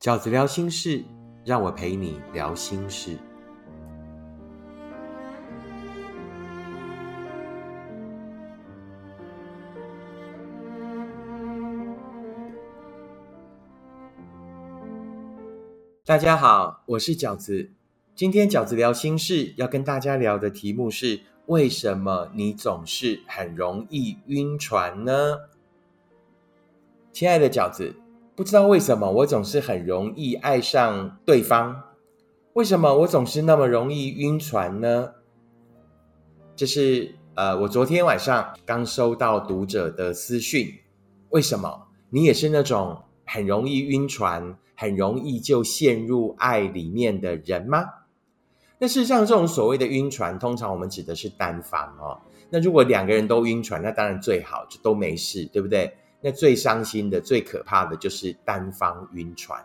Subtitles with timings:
[0.00, 1.04] 饺子聊心事，
[1.44, 3.18] 让我陪你聊心事。
[16.06, 17.70] 大家好，我是饺子。
[18.14, 25.36] 今天饺子聊心事要跟大家聊的题目是：为什么你总是很容易晕船呢？
[27.12, 27.94] 亲爱的饺子，
[28.40, 31.78] 不知道为什么我总是很容易爱上对方，
[32.54, 35.12] 为什么我总是那么容易晕船呢？
[36.56, 40.72] 这是呃，我昨天晚上刚收到读者的私讯，
[41.28, 44.56] 为什么你也是那种很容易晕船？
[44.74, 47.84] 很容易就陷入爱里面的人吗？
[48.78, 52.18] 那事实上，这种所谓的晕船，通常我们指的是单方哦。
[52.48, 55.94] 那如果两个人都晕船，那当然最好就都没事，对不对？
[56.20, 59.64] 那最伤心的、最可怕的就是单方晕船。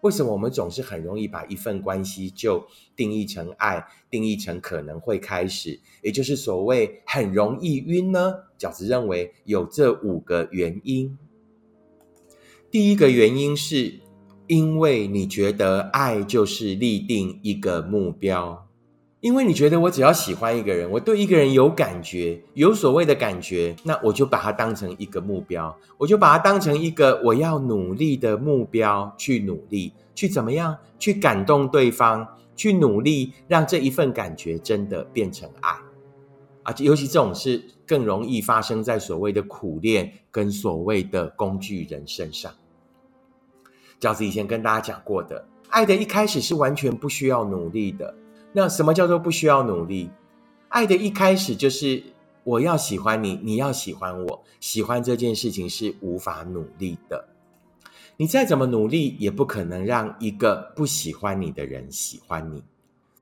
[0.00, 8.34] 为什么我们总是很容易把一份关系就定义成爱，定义成可能会开始，也就是所谓很容易晕呢？
[8.58, 11.18] 饺子认为有这五个原因。
[12.70, 14.00] 第一个原因是。
[14.46, 18.66] 因为你觉得爱就是立定一个目标，
[19.20, 35.76] 因为你觉得我只要喜欢一个人，我对一个人有感觉，有所谓的感觉，那我就把它当成一个目标，我就把它当成一个我要努力的目标去努力，去怎么样去感动对方，去努力让这一份感觉真的变成爱
[36.62, 36.74] 啊！
[36.78, 42.50] 尤其这种是更容易发生在所谓的苦恋跟所谓的工具人身上。
[44.00, 48.14] 饺子以前跟大家讲过的，爱的一开始是完全不需要努力的。
[48.52, 50.10] 那什么叫做不需要努力？
[50.68, 52.02] 爱的一开始就是
[52.44, 57.28] 我要喜欢你，你要喜欢我，喜欢这件事情是无法努力的。
[58.16, 62.62] 你再怎么努力，也不可能让一个不喜欢你的人喜欢你。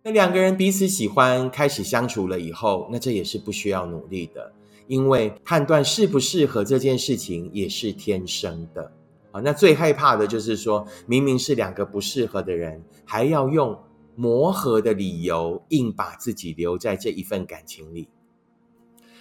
[0.03, 4.53] 那两个人彼此喜欢，开始相处了以后，那这也是不需要努力的，
[4.87, 8.91] 因为判断适不适合这件事情也是天生的。
[9.31, 13.79] 啊，那最害怕的就是说，明明是两个不适合的人，还要用
[14.19, 18.09] 磨合的理由硬把自己留在这一份感情里。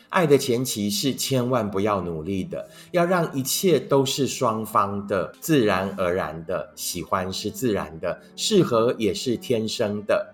[0.09, 10.33] 爱的前提是千万不要努力的，要让一切都是双方的自然而然的喜欢是自然的，适合也是天生的，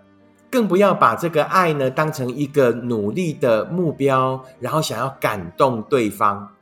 [0.49, 6.55] 更不要把这个爱呢当成一个努力的目标，然后想要感动对方，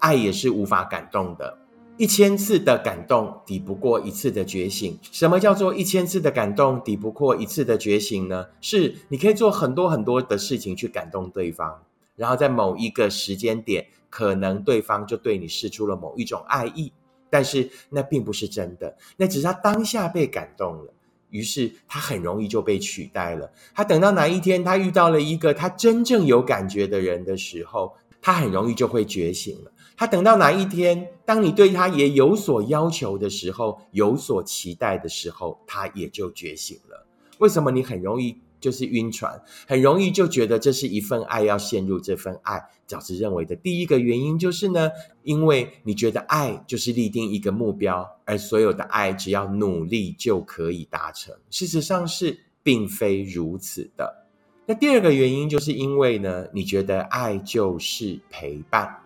[0.00, 1.57] 爱也是无法感动的。
[1.98, 4.96] 一千次的感动抵不过一次的觉醒。
[5.10, 8.46] 什么叫做一千次的感动抵不过一次的觉醒呢？
[8.60, 11.82] 是你可以做很多很多的事情去感动对方，
[12.14, 16.92] 然后在某一个时间点，可能对方就对你示出了某一种爱意，
[17.28, 20.94] 但是那并不是真的，那只是他当下被感动了，
[21.30, 23.50] 于是他很容易就被取代了。
[23.74, 29.72] 他等到哪一天他遇到了一个他真正有感觉的人的时候，他很容易就会觉醒了。
[29.98, 37.04] 他等到哪一天，当你对他也有所要求的时候，有所期待的时候，他也就觉醒了。
[37.38, 42.62] 为什么你很容易就是晕船，很容易就觉得这是一份爱，要陷入这份爱？
[42.86, 44.88] 饺子认为的第一个原因就是呢，
[45.24, 51.34] 因为你觉得爱就是立定一个目标，而所有的爱只要努力就可以达成。
[51.50, 54.28] 事实上是并非如此的。
[54.64, 58.96] 那第二个原因就是因为呢，你觉得爱就是陪伴。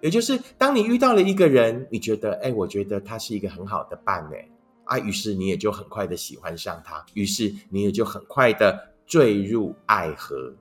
[0.00, 4.48] 也就是当你遇到了一个人，你觉得，哎，我觉得他是一个很好的伴，哎，
[4.84, 10.52] 啊，于是你也就很快的喜欢上他，于是你也就很快的坠入爱河。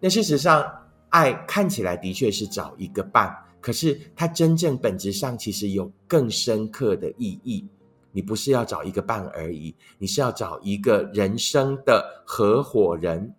[0.00, 0.66] 那事实上，
[1.10, 7.66] 爱看起来的确是找一个伴，可是它真正本质上其实有更深刻的意义。
[8.10, 13.34] 你不是要找一个伴而已，你是要找一个人生的合伙人。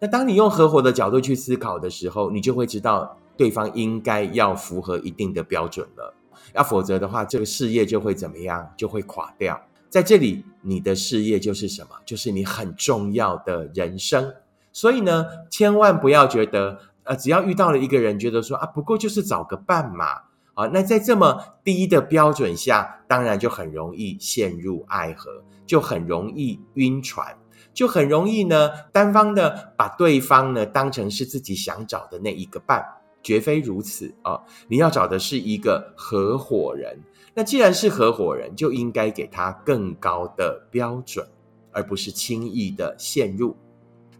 [0.00, 3.16] 那当你用合伙的角度去思考的时候，你就会知道。
[3.36, 6.14] 对方应该要符合一定的标准了，
[6.54, 8.72] 要否则的话，这个事业就会怎么样？
[8.76, 9.60] 就会垮掉。
[9.88, 11.90] 在这里，你的事业就是什么？
[12.04, 14.34] 就是你很重要的人生。
[14.72, 20.06] 所以呢，千万不要觉得，呃，只要遇到了一个人，觉得说啊，不过就是找个伴嘛，
[20.54, 27.36] 啊，那在这么低的标准下，当然就很容易陷入爱河，就很容易晕船，
[27.74, 32.82] 就很容易呢，单方的把对方呢当成是自己想找的那一个伴。
[33.22, 34.40] 绝非如此啊！
[34.68, 36.98] 你要找的是一个合伙人。
[37.34, 41.26] 那既然是合伙人，就应该给他更高的标准，
[41.70, 43.56] 而不是轻易的陷入。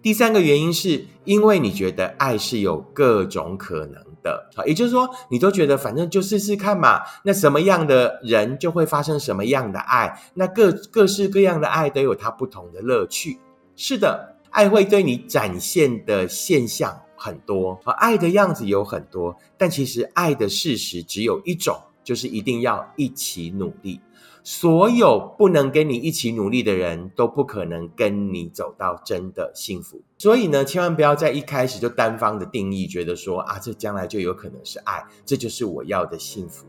[0.00, 13.38] 第三个原因是因为你觉得爱是有各种可能的，好，也就是说，你都觉得反正就试试看嘛，那什么样的人就会发生什么样的爱，那各各式各样的爱都有它不同的乐趣。
[13.76, 24.00] 是的，爱会对你展现的现象很多，而爱的样子有很多，但其实爱的事实只有一种，就是一定要一起努力。
[24.42, 30.02] 所有不能跟你一起努力的人都不可能跟你走到真的幸福。
[30.18, 36.66] 所以呢，千万不要在一开始就单方的定义，觉得说啊，这将来就有可能是爱，这就是我要的幸福。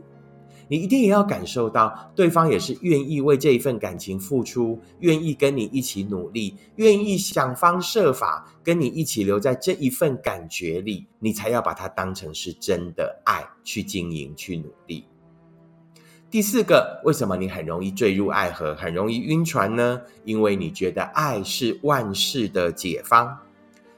[0.74, 15.04] 你一定也要感受到，对方也是愿意为这一份感情付出，愿意跟你一起努力，愿意想方设法跟你一起留在这一份感觉里，你才要把它当成是真的爱去经营、去努力。
[16.28, 20.00] 第四个，为什么你很容易坠入爱河，很容易晕船呢？
[20.24, 23.38] 因为你觉得爱是万事的解方。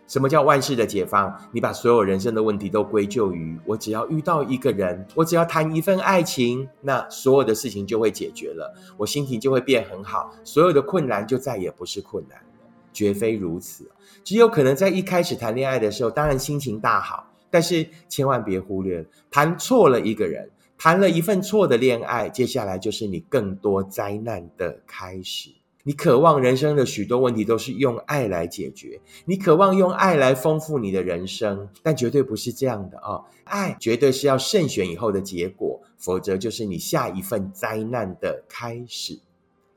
[0.06, 1.34] 什么叫万事的解放？
[1.52, 12.44] 你把所有人生的问题都归咎于我，只要遇到一个人，我只要谈一份爱情，那所有的事情就会解决了，我心情就会变很好，所有的困难就再也不是困难了。
[12.92, 13.90] 绝非如此，
[14.24, 20.50] 只有可能在一开始谈恋爱的时候，当然心情大好，但是千万别忽略谈错了一个人。
[20.78, 25.48] 谈了一份错的恋爱，接下来就是你更多灾难的开始。
[25.86, 33.24] 你渴望人生的许多问题都是用爱来解决，你渴望用爱来丰富你的人生，但绝对不是这样的哦。
[33.44, 39.20] 爱绝对是要慎选以后的结果，否则就是你下一份灾难的开始。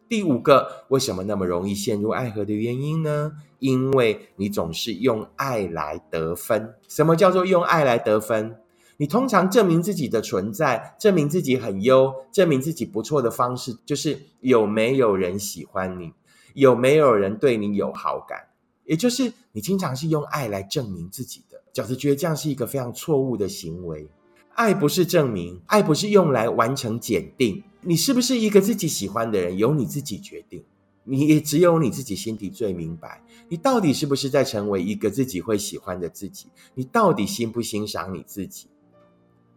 [0.08, 3.34] 第五个，为什么那么容易陷入爱河的原因呢？
[3.60, 6.74] 因为你总是用爱来得分。
[6.88, 8.56] 什么叫做用爱来得分？
[9.00, 16.12] 你通常证明自己的存在，证明自己很优，证明自己不错的方式，就是有没有人喜欢你，
[16.54, 18.50] 有没有人对你有好感，
[18.84, 21.64] 也就是你经常是用爱来证明自己的。
[21.74, 24.10] 饺子觉得这样是一个非常错误的行为。
[24.56, 27.64] 爱不是证明，爱不是用来完成检定。
[27.80, 30.62] 你是不是一个自己喜欢的人，由你自己决定。
[31.06, 36.48] 你也只有你自己心底最明白，你到底是不是在成为一个自己会喜欢的自己？
[36.76, 38.68] 你到底欣不欣赏你自己？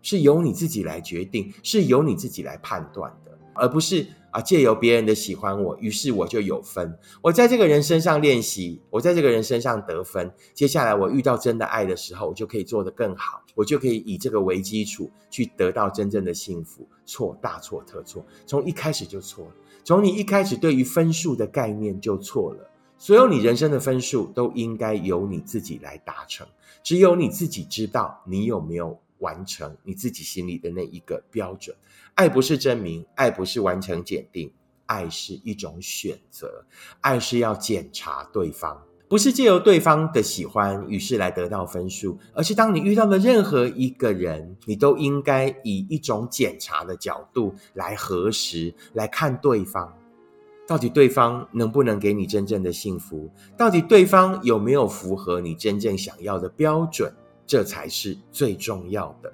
[0.03, 6.99] 是由你自己来决定，是由你自己来判断的，而不是啊借由别人的喜欢我，于是我就有分。
[7.23, 10.33] 我在这个人身上练习，我在这个人身上得分。
[10.53, 16.87] 接下来我遇到真的爱的时候，我就可以做得更好，我就可以以这个为基础去得到真正的幸福。
[17.07, 19.53] 错，大错特错，从一开始就错了。
[19.85, 22.69] 从你一开始对于分数的概念就错了。
[22.99, 26.47] 所有你人生的分数都应该由你自己来达成，
[26.85, 28.99] 只有你自己知道你有没有。
[29.23, 31.75] 完成你自己心里的那一个标准，
[32.15, 34.53] 爱不是证明，爱不是完成检定，
[34.87, 36.67] 爱是一种选择，
[37.01, 49.97] 爱是要检查对方，不是借由对方的喜欢，于是来得到分数，而是当你遇到了任何一个人，你都应该以一种检查的角度来核实，来看对方，
[50.67, 57.15] 到底对方能不能给你真正的幸福，到底对方有没有符合你真正想要的标准。
[57.53, 59.31] 这才是最重要的。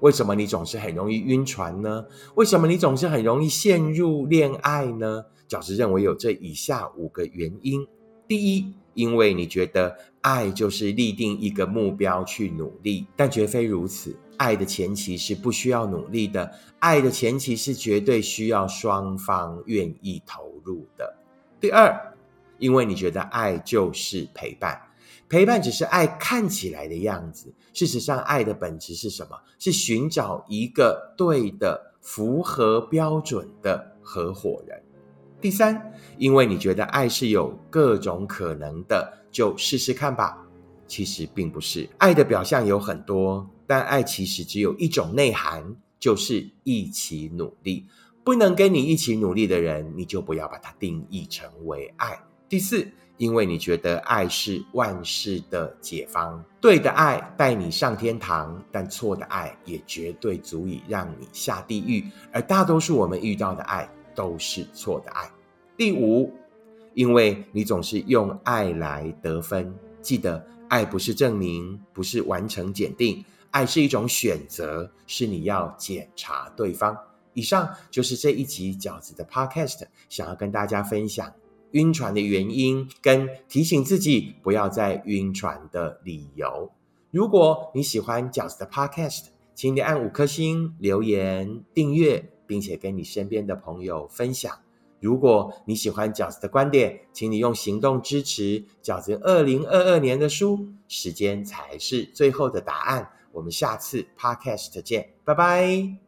[0.00, 2.02] 为什么你总是很容易晕船呢？
[2.34, 5.22] 为什么你总是很容易陷入恋爱呢？
[5.46, 7.86] 饺子认为有这以下五个原因：
[8.26, 14.16] 第一，因为你觉得爱就是立定一个目标去努力，但绝非如此。
[14.38, 21.18] 爱的前提是不需要努力的，爱的前提是绝对需要双方愿意投入的。
[21.60, 22.14] 第二，
[22.56, 24.80] 因为你觉得爱就是陪伴。
[25.32, 29.40] 陪伴只是爱看起来的样子，事实上，爱的本质是什么？
[29.58, 34.78] 是寻找一个对的、符合标准的合伙人。
[35.40, 40.36] 第三，因为你觉得爱是有各种可能的，就试试看吧。
[40.86, 47.86] 其实并不是，爱的表象有很多，但爱其实只有一种内涵，就是一起努力。
[48.22, 52.20] 不能跟你一起努力的人，你就不要把它定义成为爱。
[52.52, 52.86] 第四。
[53.16, 62.04] 因为你觉得爱是万事的解方，对的爱带你上天堂，但错的爱也绝对足以让你下地狱。
[62.32, 65.30] 而大多数我们遇到的爱都是错的爱。
[65.76, 66.34] 第五，
[66.94, 76.98] 因为你总是用爱来得分，记得爱不是证明，不是完成检定，爱是一种选择，是你要检查对方。
[77.34, 81.32] 以上就是这一集饺子的 Podcast，想要跟大家分享。
[81.72, 86.70] 晕船的原因跟提醒自己不要再晕船的理由。
[87.10, 94.50] 如果你喜欢饺子的 Podcast，请你按五颗星、留言、订阅，并且跟你身边的朋友分享。
[95.00, 100.68] 如果你喜欢饺子的观点，请你用行动支持饺子二零二二年的书。
[100.88, 103.10] 时间才是最后的答案。
[103.32, 105.96] 我们下次 podcast 见，拜拜。